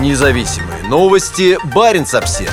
[0.00, 1.56] Независимые новости.
[1.72, 2.52] Барин обсерва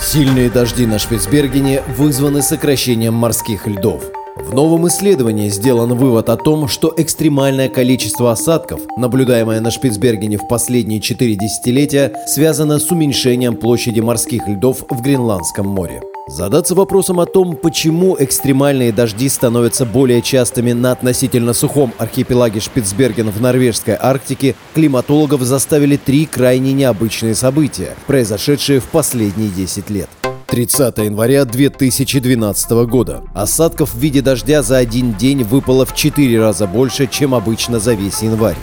[0.00, 4.04] Сильные дожди на Шпицбергене вызваны сокращением морских льдов.
[4.36, 10.48] В новом исследовании сделан вывод о том, что экстремальное количество осадков, наблюдаемое на Шпицбергене в
[10.48, 16.02] последние четыре десятилетия, связано с уменьшением площади морских льдов в Гренландском море.
[16.26, 23.30] Задаться вопросом о том, почему экстремальные дожди становятся более частыми на относительно сухом архипелаге Шпицберген
[23.30, 30.08] в норвежской Арктике, климатологов заставили три крайне необычные события, произошедшие в последние 10 лет.
[30.54, 33.24] 30 января 2012 года.
[33.34, 37.94] Осадков в виде дождя за один день выпало в 4 раза больше, чем обычно за
[37.94, 38.54] весь январь.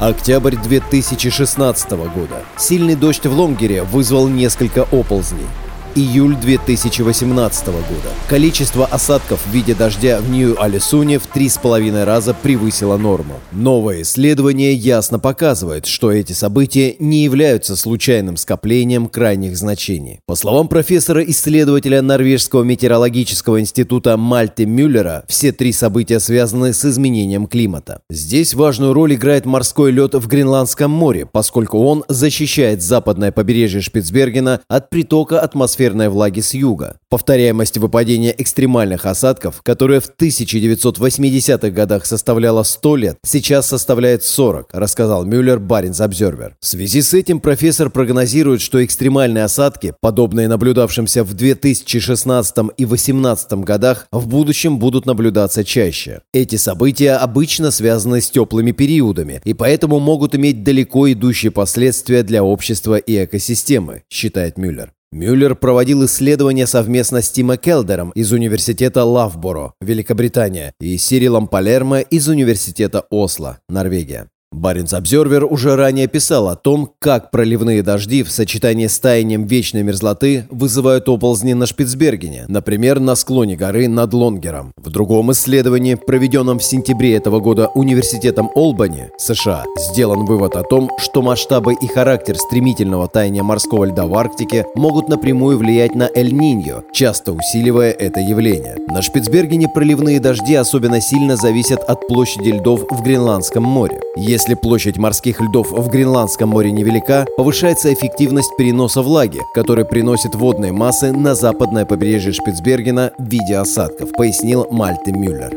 [0.00, 2.42] Октябрь 2016 года.
[2.58, 5.46] Сильный дождь в Лонгере вызвал несколько оползней
[5.94, 7.82] июль 2018 года.
[8.28, 13.34] Количество осадков в виде дождя в Нью-Алисуне в 3,5 раза превысило норму.
[13.52, 20.20] Новое исследование ясно показывает, что эти события не являются случайным скоплением крайних значений.
[20.26, 28.00] По словам профессора-исследователя Норвежского метеорологического института Мальте Мюллера, все три события связаны с изменением климата.
[28.08, 34.60] Здесь важную роль играет морской лед в Гренландском море, поскольку он защищает западное побережье Шпицбергена
[34.68, 36.96] от притока атмосферы атмосферной влаги с юга.
[37.08, 45.24] Повторяемость выпадения экстремальных осадков, которая в 1980-х годах составляла 100 лет, сейчас составляет 40, рассказал
[45.24, 46.56] Мюллер Баринс Обзервер.
[46.60, 53.52] В связи с этим профессор прогнозирует, что экстремальные осадки, подобные наблюдавшимся в 2016 и 2018
[53.64, 56.20] годах, в будущем будут наблюдаться чаще.
[56.32, 62.44] Эти события обычно связаны с теплыми периодами и поэтому могут иметь далеко идущие последствия для
[62.44, 64.92] общества и экосистемы, считает Мюллер.
[65.12, 72.28] Мюллер проводил исследования совместно с Тима Келдером из университета Лавборо, Великобритания, и Сирилом Палермо из
[72.28, 74.30] университета Осло, Норвегия.
[74.52, 79.82] Баренц Обзервер уже ранее писал о том, как проливные дожди в сочетании с таянием вечной
[79.82, 84.72] мерзлоты вызывают оползни на Шпицбергене, например, на склоне горы над Лонгером.
[84.76, 90.90] В другом исследовании, проведенном в сентябре этого года Университетом Олбани, США, сделан вывод о том,
[90.98, 96.82] что масштабы и характер стремительного таяния морского льда в Арктике могут напрямую влиять на Эль-Ниньо,
[96.92, 98.76] часто усиливая это явление.
[98.88, 104.00] На Шпицбергене проливные дожди особенно сильно зависят от площади льдов в Гренландском море.
[104.16, 110.34] Если если площадь морских льдов в Гренландском море невелика, повышается эффективность переноса влаги, который приносит
[110.34, 115.52] водные массы на западное побережье Шпицбергена в виде осадков, пояснил Мальте Мюллер.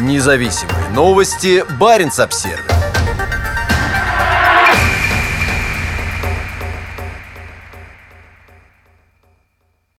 [0.00, 1.62] Независимые новости.
[1.78, 2.71] Барин обсервис